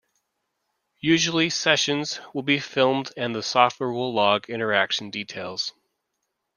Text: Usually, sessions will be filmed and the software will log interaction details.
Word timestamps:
Usually, 1.01 1.51
sessions 1.51 2.19
will 2.33 2.41
be 2.41 2.57
filmed 2.59 3.11
and 3.17 3.35
the 3.35 3.43
software 3.43 3.91
will 3.91 4.11
log 4.11 4.49
interaction 4.49 5.11
details. 5.11 5.73